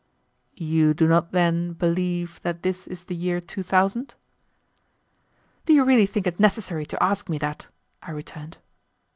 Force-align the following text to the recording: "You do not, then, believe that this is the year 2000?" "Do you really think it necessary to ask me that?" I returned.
"You 0.55 0.95
do 0.95 1.07
not, 1.07 1.31
then, 1.31 1.73
believe 1.73 2.41
that 2.41 2.63
this 2.63 2.87
is 2.87 3.03
the 3.03 3.13
year 3.15 3.39
2000?" 3.39 4.15
"Do 5.67 5.73
you 5.73 5.85
really 5.85 6.07
think 6.07 6.25
it 6.25 6.39
necessary 6.39 6.87
to 6.87 7.03
ask 7.03 7.29
me 7.29 7.37
that?" 7.37 7.67
I 8.01 8.09
returned. 8.09 8.57